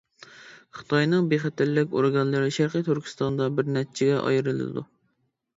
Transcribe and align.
خىتاينىڭ 0.77 1.27
بىخەتەرلىك 1.33 1.93
ئورگانلىرى 1.99 2.49
شەرقى 2.57 2.81
تۈركىستاندا 2.89 3.51
بىر 3.59 3.71
نەچچىگە 3.77 4.17
ئايرىلىدۇ. 4.23 4.89